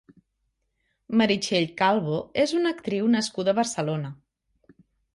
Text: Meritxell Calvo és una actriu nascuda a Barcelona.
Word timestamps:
Meritxell 1.21 1.69
Calvo 1.83 2.23
és 2.47 2.57
una 2.63 2.75
actriu 2.79 3.13
nascuda 3.19 3.57
a 3.57 3.61
Barcelona. 3.63 4.15